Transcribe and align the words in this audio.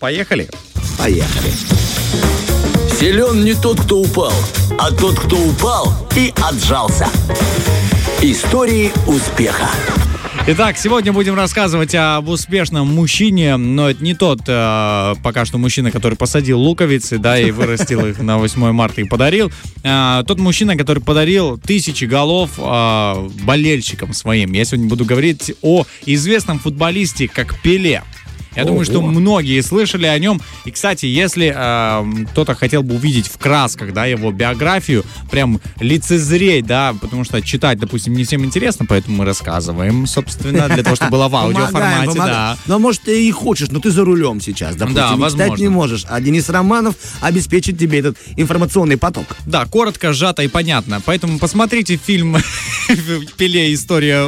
Поехали? 0.00 0.48
Поехали. 0.96 1.50
Силен 3.00 3.44
не 3.44 3.54
тот, 3.54 3.80
кто 3.80 3.98
упал, 3.98 4.32
а 4.78 4.92
тот, 4.92 5.18
кто 5.18 5.36
упал 5.36 5.92
и 6.14 6.32
отжался. 6.40 7.08
Истории 8.22 8.92
успеха. 9.08 9.68
Итак, 10.46 10.78
сегодня 10.78 11.12
будем 11.12 11.34
рассказывать 11.34 11.96
об 11.96 12.28
успешном 12.28 12.86
мужчине, 12.86 13.56
но 13.56 13.90
это 13.90 14.02
не 14.04 14.14
тот 14.14 14.42
э, 14.46 15.14
пока 15.20 15.44
что 15.44 15.58
мужчина, 15.58 15.90
который 15.90 16.16
посадил 16.16 16.60
луковицы, 16.60 17.18
да, 17.18 17.36
и 17.36 17.50
вырастил 17.50 18.06
их 18.06 18.20
на 18.20 18.38
8 18.38 18.70
марта 18.70 19.00
и 19.00 19.04
подарил. 19.04 19.50
Э, 19.82 20.22
тот 20.24 20.38
мужчина, 20.38 20.76
который 20.76 21.02
подарил 21.02 21.58
тысячи 21.58 22.04
голов 22.04 22.52
э, 22.56 23.28
болельщикам 23.42 24.14
своим. 24.14 24.52
Я 24.52 24.64
сегодня 24.64 24.88
буду 24.88 25.04
говорить 25.04 25.54
о 25.60 25.84
известном 26.06 26.60
футболисте, 26.60 27.26
как 27.26 27.60
Пеле. 27.60 28.04
Я 28.58 28.64
думаю, 28.64 28.84
что 28.84 29.00
многие 29.00 29.60
слышали 29.60 30.06
о 30.06 30.18
нем. 30.18 30.40
И, 30.64 30.70
кстати, 30.72 31.06
если 31.06 31.54
э, 31.54 32.24
кто-то 32.32 32.54
хотел 32.56 32.82
бы 32.82 32.96
увидеть 32.96 33.28
в 33.28 33.38
красках, 33.38 33.92
да, 33.92 34.04
его 34.06 34.32
биографию, 34.32 35.04
прям 35.30 35.60
лицезреть, 35.80 36.66
да, 36.66 36.94
потому 37.00 37.22
что 37.24 37.40
читать, 37.40 37.78
допустим, 37.78 38.14
не 38.14 38.24
всем 38.24 38.44
интересно, 38.44 38.84
поэтому 38.88 39.18
мы 39.18 39.24
рассказываем, 39.24 40.06
собственно, 40.06 40.68
для 40.68 40.82
того, 40.82 40.96
чтобы 40.96 41.12
было 41.12 41.28
в 41.28 41.36
аудиоформате, 41.36 42.18
да. 42.18 42.56
Ну, 42.66 42.78
может, 42.80 43.02
ты 43.02 43.26
и 43.28 43.30
хочешь, 43.30 43.68
но 43.70 43.78
ты 43.78 43.90
за 43.92 44.04
рулем 44.04 44.40
сейчас, 44.40 44.74
допустим, 44.74 44.96
Да, 44.96 45.06
и 45.08 45.14
читать 45.14 45.20
возможно. 45.20 45.62
не 45.62 45.68
можешь. 45.68 46.04
А 46.08 46.20
Денис 46.20 46.48
Романов 46.48 46.96
обеспечит 47.20 47.78
тебе 47.78 48.00
этот 48.00 48.16
информационный 48.36 48.96
поток. 48.96 49.26
Да, 49.46 49.66
коротко, 49.66 50.12
сжато 50.12 50.42
и 50.42 50.48
понятно. 50.48 51.00
Поэтому 51.04 51.38
посмотрите 51.38 51.96
фильм 51.96 52.36
«Пеле. 53.36 53.72
История 53.72 54.24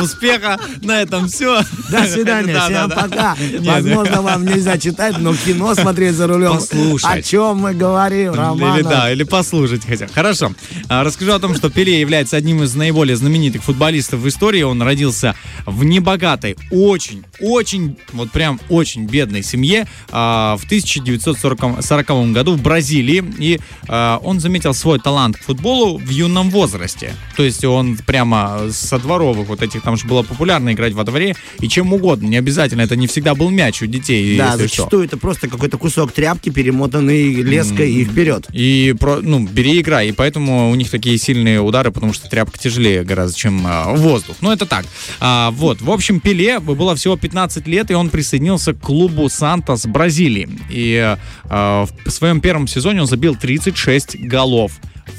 успеха». 0.00 0.58
На 0.82 1.02
этом 1.02 1.28
все. 1.28 1.62
До 1.90 2.06
свидания, 2.06 2.54
Да, 2.56 2.64
всем 2.66 2.90
пока. 2.90 3.36
Нет, 3.66 3.84
Возможно, 3.84 4.22
вам 4.22 4.44
нельзя 4.44 4.78
читать, 4.78 5.18
но 5.18 5.34
кино 5.34 5.74
смотреть 5.74 6.14
за 6.14 6.26
рулем. 6.26 6.54
Послушать. 6.54 7.10
О 7.10 7.22
чем 7.22 7.58
мы 7.58 7.74
говорим, 7.74 8.32
Или 8.32 8.36
Романов? 8.38 8.82
да, 8.88 9.12
или 9.12 9.24
послушать 9.24 9.84
хотя. 9.86 10.06
Хорошо. 10.08 10.52
А, 10.88 11.04
Расскажу 11.04 11.32
о 11.32 11.38
том, 11.38 11.54
что 11.54 11.70
Пеле 11.70 12.00
является 12.00 12.36
одним 12.36 12.62
из 12.62 12.74
наиболее 12.74 13.16
знаменитых 13.16 13.62
футболистов 13.62 14.20
в 14.20 14.28
истории. 14.28 14.62
Он 14.62 14.80
родился 14.82 15.34
в 15.66 15.84
небогатой, 15.84 16.56
очень, 16.70 17.24
очень, 17.40 17.96
вот 18.12 18.30
прям 18.30 18.60
очень 18.68 19.06
бедной 19.06 19.42
семье 19.42 19.86
а, 20.10 20.56
в 20.56 20.64
1940 20.64 22.32
году 22.32 22.54
в 22.54 22.62
Бразилии. 22.62 23.24
И 23.38 23.60
а, 23.88 24.18
он 24.22 24.40
заметил 24.40 24.74
свой 24.74 24.98
талант 24.98 25.36
к 25.36 25.42
футболу 25.42 25.98
в 25.98 26.08
юном 26.08 26.50
возрасте. 26.50 27.14
То 27.36 27.42
есть 27.42 27.64
он 27.64 27.96
прямо 27.96 28.68
со 28.70 28.98
дворовых 28.98 29.48
вот 29.48 29.62
этих, 29.62 29.82
там 29.82 29.96
же 29.96 30.06
было 30.06 30.22
популярно 30.22 30.72
играть 30.72 30.92
во 30.92 31.04
дворе 31.04 31.36
и 31.60 31.68
чем 31.68 31.92
угодно. 31.92 32.26
Не 32.26 32.36
обязательно, 32.36 32.82
это 32.82 32.96
не 32.96 33.06
всегда 33.06 33.34
был 33.34 33.50
мяч 33.56 33.82
у 33.82 33.86
детей. 33.86 34.36
Да, 34.36 34.52
если 34.52 34.66
что. 34.66 34.76
зачастую 34.76 35.04
это 35.04 35.16
просто 35.16 35.48
какой-то 35.48 35.78
кусок 35.78 36.12
тряпки, 36.12 36.50
перемотанный 36.50 37.34
леской 37.34 37.90
и 37.90 38.04
вперед. 38.04 38.46
И 38.52 38.94
про, 38.98 39.20
ну, 39.20 39.46
бери 39.46 39.76
и 39.76 39.80
играй. 39.80 40.08
И 40.08 40.12
поэтому 40.12 40.70
у 40.70 40.74
них 40.74 40.90
такие 40.90 41.18
сильные 41.18 41.60
удары, 41.60 41.90
потому 41.90 42.12
что 42.12 42.28
тряпка 42.28 42.58
тяжелее 42.58 43.04
гораздо, 43.04 43.36
чем 43.36 43.62
а, 43.66 43.92
воздух. 43.94 44.36
Ну, 44.40 44.52
это 44.52 44.66
так. 44.66 44.84
А, 45.20 45.50
вот. 45.52 45.80
В 45.80 45.90
общем, 45.90 46.20
Пеле 46.20 46.60
было 46.60 46.94
всего 46.94 47.16
15 47.16 47.66
лет, 47.66 47.90
и 47.90 47.94
он 47.94 48.10
присоединился 48.10 48.74
к 48.74 48.80
клубу 48.80 49.28
Сантос 49.28 49.86
Бразилии. 49.86 50.48
И 50.70 51.16
а, 51.44 51.86
в 52.04 52.10
своем 52.10 52.40
первом 52.40 52.68
сезоне 52.68 53.00
он 53.00 53.06
забил 53.06 53.34
36 53.34 54.20
голов 54.20 54.72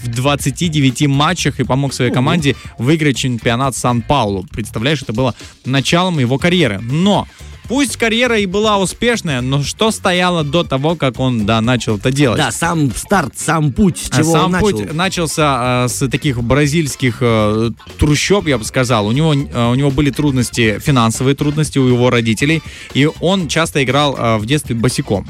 в 0.03 0.07
29 0.09 1.07
матчах 1.07 1.59
и 1.59 1.63
помог 1.63 1.93
своей 1.93 2.11
команде 2.11 2.55
выиграть 2.77 3.17
чемпионат 3.17 3.75
Сан-Паулу. 3.75 4.45
Представляешь, 4.51 5.01
это 5.01 5.13
было 5.13 5.35
началом 5.65 6.19
его 6.19 6.37
карьеры. 6.37 6.79
Но 6.81 7.27
Пусть 7.67 7.97
карьера 7.97 8.39
и 8.39 8.45
была 8.45 8.77
успешная, 8.77 9.41
но 9.41 9.63
что 9.63 9.91
стояло 9.91 10.43
до 10.43 10.63
того, 10.63 10.95
как 10.95 11.19
он, 11.19 11.45
да, 11.45 11.59
начал 11.61 11.97
это 11.97 12.11
делать? 12.11 12.37
Да, 12.37 12.51
сам 12.51 12.91
старт, 12.95 13.33
сам 13.37 13.71
путь, 13.73 13.97
с 13.97 14.09
А 14.11 14.17
чего 14.17 14.31
Сам 14.31 14.45
он 14.45 14.51
начал. 14.51 14.71
путь 14.71 14.93
начался 14.93 15.85
э, 15.85 15.87
с 15.89 16.07
таких 16.07 16.41
бразильских 16.41 17.17
э, 17.21 17.71
трущоб, 17.97 18.47
я 18.47 18.57
бы 18.57 18.63
сказал. 18.63 19.07
У 19.07 19.11
него, 19.11 19.33
э, 19.33 19.71
у 19.71 19.75
него 19.75 19.91
были 19.91 20.11
трудности, 20.11 20.79
финансовые 20.79 21.35
трудности 21.35 21.77
у 21.77 21.87
его 21.87 22.09
родителей, 22.09 22.61
и 22.93 23.09
он 23.19 23.47
часто 23.47 23.83
играл 23.83 24.15
э, 24.17 24.37
в 24.37 24.45
детстве 24.45 24.75
босиком. 24.75 25.27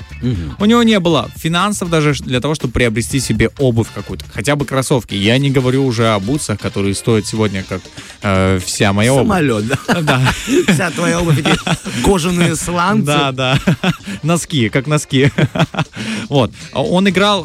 У 0.60 0.66
него 0.66 0.84
не 0.84 1.00
было 1.00 1.30
финансов 1.36 1.90
даже 1.90 2.14
для 2.14 2.40
того, 2.40 2.56
чтобы 2.56 2.74
приобрести 2.74 3.20
себе 3.20 3.50
обувь 3.58 3.88
какую-то, 3.94 4.26
хотя 4.34 4.56
бы 4.56 4.66
кроссовки. 4.66 5.16
Я 5.16 5.38
не 5.38 5.50
говорю 5.50 5.86
уже 5.86 6.10
о 6.10 6.20
бутсах, 6.20 6.60
которые 6.60 6.94
стоят 6.94 7.26
сегодня 7.26 7.64
как 7.68 7.82
э, 8.22 8.60
вся 8.64 8.94
моя 8.94 9.14
обувь. 9.14 9.28
Самолет, 9.28 9.66
да. 9.68 10.22
Вся 10.74 10.92
твоя 10.92 11.20
обувь, 11.22 11.40
эти 11.40 11.58
кожаные 12.30 12.56
сланцы. 12.56 13.06
Да, 13.06 13.32
да. 13.32 13.60
Носки, 14.24 14.70
как 14.70 14.88
носки. 14.88 15.32
Вот. 16.30 16.52
Он 16.74 17.08
играл 17.08 17.44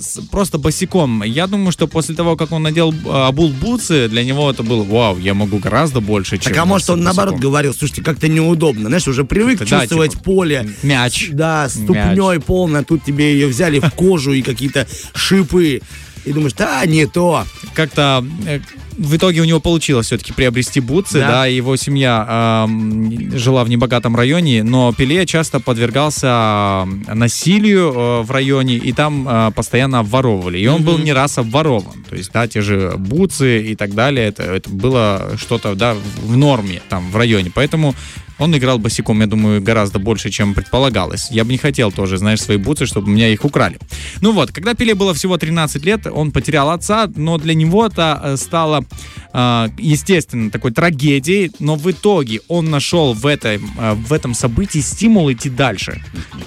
с- 0.00 0.20
просто 0.30 0.56
босиком. 0.58 1.22
Я 1.22 1.46
думаю, 1.46 1.72
что 1.72 1.86
после 1.86 2.14
того, 2.14 2.36
как 2.36 2.52
он 2.52 2.62
надел 2.62 2.92
э, 2.92 3.26
обул 3.26 3.50
бутсы, 3.50 4.08
для 4.08 4.24
него 4.24 4.50
это 4.50 4.62
было, 4.62 4.82
вау, 4.82 5.18
я 5.18 5.34
могу 5.34 5.58
гораздо 5.58 6.00
больше, 6.00 6.38
чем 6.38 6.52
Так 6.52 6.62
а 6.62 6.64
может 6.64 6.88
он 6.90 7.02
наоборот 7.02 7.34
босиком». 7.34 7.50
говорил, 7.50 7.74
слушайте, 7.74 8.02
как-то 8.02 8.28
неудобно, 8.28 8.88
знаешь, 8.88 9.06
уже 9.08 9.24
привык 9.24 9.64
чувствовать 9.66 10.12
типа, 10.12 10.24
поле. 10.24 10.70
мяч. 10.82 11.28
Да, 11.32 11.68
ступней 11.68 12.40
полно, 12.40 12.82
тут 12.82 13.04
тебе 13.04 13.32
ее 13.34 13.46
взяли 13.46 13.78
в 13.78 13.90
кожу 13.90 14.32
и 14.32 14.42
какие-то 14.42 14.86
шипы. 15.14 15.82
И 16.24 16.32
думаешь, 16.32 16.52
да, 16.54 16.84
не 16.86 17.06
то. 17.06 17.44
Как-то 17.74 18.24
э, 18.46 18.60
в 18.98 19.16
итоге 19.16 19.40
у 19.40 19.44
него 19.44 19.60
получилось 19.60 20.06
все-таки 20.06 20.32
приобрести 20.32 20.80
бутсы, 20.80 21.20
Да. 21.20 21.28
да, 21.28 21.46
его 21.46 21.76
семья 21.76 22.64
эм, 22.68 23.36
жила 23.38 23.64
в 23.64 23.68
небогатом 23.68 24.16
районе, 24.16 24.62
но 24.64 24.92
Пеле 24.92 25.24
часто 25.24 25.60
подвергался 25.60 26.86
э, 27.06 27.14
насилию 27.14 27.92
э, 27.94 28.22
в 28.22 28.30
районе, 28.30 28.74
и 28.76 28.92
там 28.92 29.26
э, 29.28 29.50
постоянно 29.54 30.00
обворовывали. 30.00 30.58
И 30.58 30.66
он 30.66 30.82
был 30.82 30.98
не 30.98 31.12
раз 31.12 31.38
обворован. 31.38 32.04
То 32.08 32.16
есть, 32.16 32.32
да, 32.32 32.48
те 32.48 32.60
же 32.60 32.94
бутсы 32.98 33.62
и 33.62 33.76
так 33.76 33.94
далее, 33.94 34.26
это, 34.26 34.42
это 34.42 34.68
было 34.68 35.32
что-то, 35.38 35.74
да, 35.74 35.94
в 36.22 36.36
норме 36.36 36.82
там 36.88 37.10
в 37.10 37.16
районе. 37.16 37.50
Поэтому 37.54 37.94
он 38.38 38.56
играл 38.56 38.78
босиком, 38.78 39.20
я 39.20 39.26
думаю, 39.26 39.60
гораздо 39.62 39.98
больше, 39.98 40.30
чем 40.30 40.54
предполагалось. 40.54 41.30
Я 41.30 41.44
бы 41.44 41.52
не 41.52 41.58
хотел 41.58 41.92
тоже, 41.92 42.18
знаешь, 42.18 42.40
свои 42.40 42.56
бутсы, 42.56 42.86
чтобы 42.86 43.10
меня 43.10 43.28
их 43.28 43.44
украли. 43.44 43.78
Ну 44.20 44.32
вот, 44.32 44.52
когда 44.52 44.74
Пеле 44.74 44.94
было 44.94 45.12
всего 45.14 45.36
13 45.36 45.84
лет, 45.84 46.06
он 46.06 46.30
потерял 46.30 46.70
отца, 46.70 47.10
но 47.16 47.38
для 47.38 47.54
него 47.54 47.86
это 47.86 48.20
э, 48.22 48.36
стало, 48.36 48.84
э, 49.32 49.68
естественно, 49.78 50.50
такой 50.50 50.72
трагедией, 50.72 51.50
но 51.58 51.76
в 51.76 51.90
итоге 51.90 52.40
он 52.48 52.70
нашел 52.70 53.12
в, 53.12 53.26
этой, 53.26 53.56
э, 53.78 53.94
в 53.94 54.12
этом 54.12 54.34
событии 54.34 54.80
стимул 54.80 55.30
идти 55.32 55.50
дальше, 55.50 56.02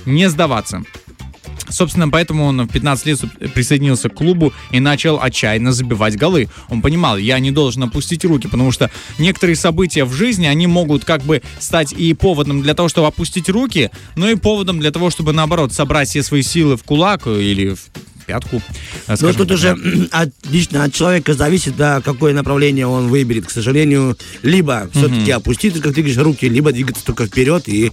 не 0.06 0.30
сдаваться. 0.30 0.84
Собственно, 1.72 2.10
поэтому 2.10 2.46
он 2.46 2.62
в 2.62 2.72
15 2.72 3.06
лет 3.06 3.20
присоединился 3.54 4.10
к 4.10 4.14
клубу 4.14 4.54
и 4.72 4.80
начал 4.80 5.20
отчаянно 5.22 5.72
забивать 5.72 6.18
голы. 6.18 6.50
Он 6.70 6.82
понимал, 6.82 7.18
я 7.18 7.40
не 7.40 7.52
должен 7.52 7.84
опустить 7.84 8.26
руки, 8.26 8.48
потому 8.48 8.72
что 8.72 8.92
некоторые 9.18 9.56
события 9.56 10.06
в 10.06 10.14
жизни, 10.14 10.46
они 10.46 10.68
могут 10.68 11.06
как 11.06 11.24
бы 11.24 11.42
стать 11.60 11.94
и 11.94 12.14
поводом 12.14 12.62
для 12.62 12.74
того, 12.74 12.90
чтобы 12.90 13.08
опустить 13.08 13.50
руки, 13.50 13.92
но 14.16 14.30
и 14.30 14.36
поводом 14.36 14.80
для 14.80 14.92
того, 14.92 15.10
чтобы, 15.10 15.34
наоборот, 15.34 15.74
собрать 15.74 16.10
все 16.10 16.24
свои 16.24 16.42
силы 16.42 16.78
в 16.78 16.84
кулак 16.84 17.28
или 17.28 17.74
в 17.74 17.80
пятку. 18.32 18.62
э, 19.08 19.16
скажем 19.16 19.36
тут 19.36 19.48
так, 19.50 19.58
уже 19.58 19.78
от, 20.12 20.30
лично 20.50 20.84
от 20.84 20.94
человека 20.94 21.34
зависит, 21.34 21.76
да, 21.76 22.02
какое 22.02 22.34
направление 22.34 22.88
он 22.88 23.08
выберет. 23.08 23.48
К 23.48 23.52
сожалению, 23.52 24.18
либо 24.42 24.90
все-таки 24.94 25.32
опустить, 25.32 25.74
как 25.82 25.94
ты 25.94 26.02
говоришь, 26.02 26.18
руки, 26.18 26.48
либо 26.48 26.72
двигаться 26.72 27.04
только 27.04 27.26
вперед 27.26 27.68
и 27.68 27.92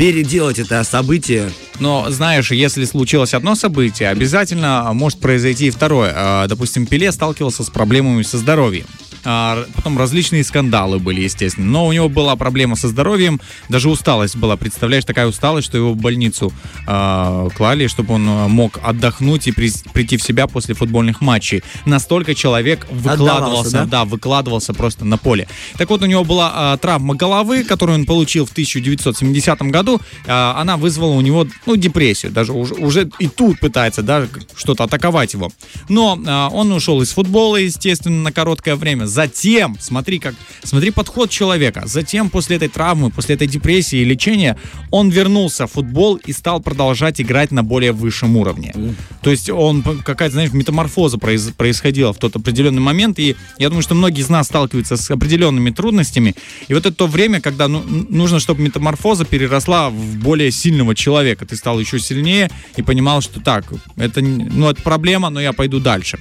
переделать 0.00 0.58
это 0.58 0.82
событие. 0.82 1.52
Но, 1.78 2.06
знаешь, 2.08 2.50
если 2.52 2.86
случилось 2.86 3.34
одно 3.34 3.54
событие, 3.54 4.08
обязательно 4.08 4.90
может 4.94 5.20
произойти 5.20 5.66
и 5.66 5.70
второе. 5.70 6.14
А, 6.16 6.46
Допустим, 6.46 6.86
Пеле 6.86 7.12
сталкивался 7.12 7.64
с 7.64 7.68
проблемами 7.68 8.22
со 8.22 8.38
здоровьем. 8.38 8.86
А, 9.24 9.64
Потом 9.74 9.98
различные 9.98 10.44
скандалы 10.44 10.98
были, 10.98 11.20
естественно. 11.20 11.66
Но 11.66 11.86
у 11.86 11.92
него 11.92 12.08
была 12.08 12.36
проблема 12.36 12.76
со 12.76 12.88
здоровьем, 12.88 13.40
даже 13.68 13.88
усталость 13.88 14.36
была. 14.36 14.56
Представляешь, 14.56 15.04
такая 15.04 15.26
усталость, 15.26 15.68
что 15.68 15.76
его 15.76 15.92
в 15.92 15.96
больницу 15.96 16.52
а, 16.86 17.48
клали, 17.50 17.86
чтобы 17.86 18.14
он 18.14 18.26
а, 18.28 18.48
мог 18.48 18.78
отдохнуть 18.82 19.46
и 19.48 19.52
при- 19.52 19.72
прийти 19.92 20.16
в 20.16 20.22
себя 20.22 20.46
после 20.46 20.74
футбольных 20.74 21.20
матчей. 21.20 21.62
Настолько 21.86 22.34
человек 22.34 22.86
выкладывался, 22.90 23.72
да? 23.72 23.84
да, 23.86 24.04
выкладывался 24.04 24.74
просто 24.74 25.04
на 25.04 25.16
поле. 25.18 25.48
Так 25.76 25.90
вот, 25.90 26.02
у 26.02 26.06
него 26.06 26.24
была 26.24 26.52
а, 26.54 26.76
травма 26.76 27.14
головы, 27.14 27.64
которую 27.64 27.98
он 27.98 28.06
получил 28.06 28.46
в 28.46 28.52
1970 28.52 29.62
году. 29.62 30.00
А, 30.26 30.54
она 30.60 30.76
вызвала 30.76 31.12
у 31.12 31.20
него, 31.20 31.46
ну, 31.66 31.76
депрессию. 31.76 32.32
Даже 32.32 32.52
уже, 32.52 32.74
уже 32.74 33.10
и 33.18 33.28
тут 33.28 33.60
пытается, 33.60 34.02
да, 34.02 34.26
что-то 34.56 34.84
атаковать 34.84 35.34
его. 35.34 35.50
Но 35.88 36.18
а, 36.26 36.48
он 36.48 36.72
ушел 36.72 37.00
из 37.02 37.10
футбола, 37.12 37.56
естественно, 37.56 38.22
на 38.22 38.32
короткое 38.32 38.76
время, 38.76 39.06
затем, 39.10 39.76
смотри, 39.80 40.18
как, 40.18 40.34
смотри 40.62 40.90
подход 40.90 41.30
человека, 41.30 41.82
затем 41.86 42.30
после 42.30 42.56
этой 42.56 42.68
травмы, 42.68 43.10
после 43.10 43.34
этой 43.34 43.46
депрессии 43.46 43.98
и 43.98 44.04
лечения, 44.04 44.56
он 44.90 45.10
вернулся 45.10 45.66
в 45.66 45.72
футбол 45.72 46.16
и 46.16 46.32
стал 46.32 46.60
продолжать 46.60 47.20
играть 47.20 47.50
на 47.50 47.62
более 47.62 47.92
высшем 47.92 48.36
уровне. 48.36 48.74
То 49.22 49.30
есть 49.30 49.50
он, 49.50 49.82
какая-то, 49.82 50.34
знаешь, 50.34 50.52
метаморфоза 50.52 51.18
произ, 51.18 51.50
происходила 51.56 52.12
в 52.12 52.18
тот 52.18 52.36
определенный 52.36 52.80
момент, 52.80 53.18
и 53.18 53.36
я 53.58 53.68
думаю, 53.68 53.82
что 53.82 53.94
многие 53.94 54.20
из 54.20 54.28
нас 54.28 54.46
сталкиваются 54.46 54.96
с 54.96 55.10
определенными 55.10 55.70
трудностями, 55.70 56.34
и 56.68 56.74
вот 56.74 56.86
это 56.86 56.94
то 56.94 57.06
время, 57.06 57.40
когда 57.40 57.68
ну, 57.68 57.82
нужно, 58.08 58.40
чтобы 58.40 58.62
метаморфоза 58.62 59.24
переросла 59.24 59.90
в 59.90 60.16
более 60.16 60.50
сильного 60.50 60.94
человека, 60.94 61.46
ты 61.46 61.56
стал 61.56 61.80
еще 61.80 61.98
сильнее 61.98 62.50
и 62.76 62.82
понимал, 62.82 63.20
что 63.20 63.40
так, 63.40 63.64
это, 63.96 64.20
ну, 64.20 64.70
это 64.70 64.82
проблема, 64.82 65.30
но 65.30 65.40
я 65.40 65.52
пойду 65.52 65.80
дальше. 65.80 66.18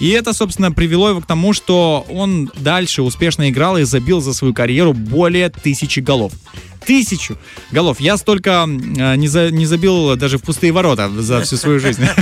И 0.00 0.08
это, 0.08 0.32
собственно, 0.32 0.72
привело 0.72 1.10
его 1.10 1.20
к 1.20 1.26
тому, 1.26 1.52
что 1.52 2.04
он 2.10 2.31
дальше 2.56 3.02
успешно 3.02 3.48
играл 3.48 3.78
и 3.78 3.84
забил 3.84 4.20
за 4.20 4.32
свою 4.32 4.54
карьеру 4.54 4.92
более 4.92 5.48
тысячи 5.50 6.00
голов 6.00 6.32
тысячу 6.84 7.38
голов. 7.70 8.00
Я 8.00 8.16
столько 8.16 8.66
э, 8.66 9.16
не, 9.16 9.28
за, 9.28 9.50
не 9.50 9.66
забил 9.66 10.16
даже 10.16 10.38
в 10.38 10.42
пустые 10.42 10.72
ворота 10.72 11.08
за 11.08 11.42
всю 11.42 11.56
свою 11.56 11.80
жизнь. 11.80 12.04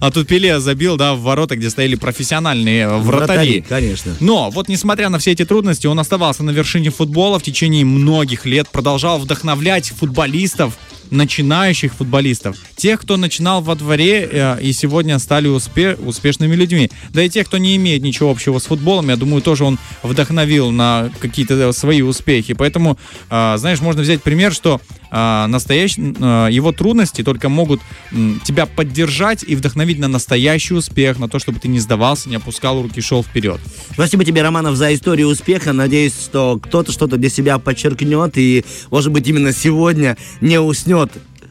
А 0.00 0.10
тут 0.10 0.28
Пеле 0.28 0.60
забил, 0.60 0.96
да, 0.96 1.14
в 1.14 1.20
ворота, 1.20 1.56
где 1.56 1.70
стояли 1.70 1.94
профессиональные 1.94 2.88
вратари. 2.88 3.64
Конечно. 3.66 4.14
Но 4.20 4.50
вот 4.50 4.68
несмотря 4.68 5.08
на 5.08 5.18
все 5.18 5.32
эти 5.32 5.44
трудности, 5.44 5.86
он 5.86 5.98
оставался 5.98 6.42
на 6.42 6.50
вершине 6.50 6.90
футбола 6.90 7.38
в 7.38 7.42
течение 7.42 7.84
многих 7.84 8.46
лет, 8.46 8.68
продолжал 8.68 9.18
вдохновлять 9.18 9.90
футболистов, 9.90 10.78
начинающих 11.10 11.94
футболистов, 11.94 12.56
тех, 12.76 13.00
кто 13.00 13.16
начинал 13.16 13.60
во 13.60 13.74
дворе 13.74 14.28
э, 14.30 14.62
и 14.62 14.72
сегодня 14.72 15.18
стали 15.18 15.48
успе 15.48 15.94
успешными 15.94 16.54
людьми. 16.54 16.90
Да 17.10 17.22
и 17.22 17.28
тех, 17.28 17.46
кто 17.46 17.58
не 17.58 17.76
имеет 17.76 18.02
ничего 18.02 18.30
общего 18.30 18.58
с 18.58 18.66
футболом, 18.66 19.08
я 19.08 19.16
думаю, 19.16 19.42
тоже 19.42 19.64
он 19.64 19.78
вдохновил 20.02 20.70
на 20.70 21.10
какие-то 21.18 21.72
свои 21.72 22.02
успехи. 22.02 22.54
Поэтому, 22.54 22.98
э, 23.30 23.56
знаешь, 23.58 23.80
можно 23.80 24.02
взять 24.02 24.22
пример, 24.22 24.52
что 24.52 24.80
э, 25.10 25.46
настоящий, 25.46 26.14
э, 26.18 26.48
его 26.50 26.72
трудности 26.72 27.22
только 27.22 27.48
могут 27.48 27.80
э, 28.12 28.34
тебя 28.44 28.66
поддержать 28.66 29.44
и 29.46 29.56
вдохновить 29.56 29.98
на 29.98 30.08
настоящий 30.08 30.74
успех, 30.74 31.18
на 31.18 31.28
то, 31.28 31.38
чтобы 31.38 31.58
ты 31.58 31.68
не 31.68 31.80
сдавался, 31.80 32.28
не 32.28 32.36
опускал 32.36 32.82
руки, 32.82 33.00
шел 33.00 33.22
вперед. 33.22 33.60
Спасибо 33.92 34.24
тебе, 34.24 34.42
Романов, 34.42 34.76
за 34.76 34.94
историю 34.94 35.28
успеха. 35.28 35.72
Надеюсь, 35.72 36.14
что 36.14 36.58
кто-то 36.62 36.92
что-то 36.92 37.16
для 37.16 37.30
себя 37.30 37.58
подчеркнет 37.58 38.36
и, 38.36 38.64
может 38.90 39.12
быть, 39.12 39.26
именно 39.26 39.52
сегодня 39.52 40.16
не 40.40 40.60
уснет 40.60 40.99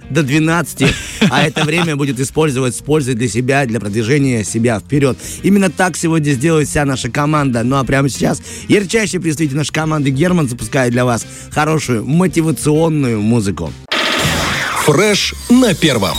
до 0.09 0.23
12, 0.23 0.85
а 1.29 1.43
это 1.43 1.63
время 1.63 1.95
будет 1.95 2.19
использовать 2.19 2.75
с 2.75 2.79
пользой 2.79 3.13
для 3.13 3.27
себя, 3.27 3.65
для 3.65 3.79
продвижения 3.79 4.43
себя 4.43 4.79
вперед. 4.79 5.17
Именно 5.43 5.69
так 5.69 5.95
сегодня 5.95 6.31
сделает 6.31 6.67
вся 6.67 6.85
наша 6.85 7.09
команда. 7.09 7.63
Ну 7.63 7.77
а 7.77 7.83
прямо 7.83 8.09
сейчас 8.09 8.41
ярчайший 8.67 9.19
представитель 9.19 9.57
нашей 9.57 9.73
команды 9.73 10.09
Герман 10.09 10.49
запускает 10.49 10.91
для 10.91 11.05
вас 11.05 11.25
хорошую 11.51 12.05
мотивационную 12.05 13.21
музыку. 13.21 13.71
Фреш 14.85 15.35
на 15.49 15.75
первом. 15.75 16.17